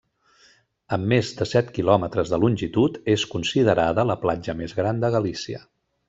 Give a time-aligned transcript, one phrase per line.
[0.95, 5.61] Amb més de set quilòmetres de longitud, és considerada la platja més gran de Galícia.